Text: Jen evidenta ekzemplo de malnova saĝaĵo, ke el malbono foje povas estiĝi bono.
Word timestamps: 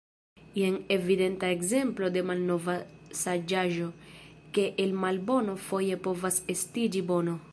Jen 0.59 0.77
evidenta 0.95 1.51
ekzemplo 1.55 2.09
de 2.15 2.23
malnova 2.29 2.75
saĝaĵo, 3.21 3.91
ke 4.57 4.67
el 4.87 4.97
malbono 5.05 5.57
foje 5.69 6.03
povas 6.09 6.43
estiĝi 6.57 7.07
bono. 7.13 7.41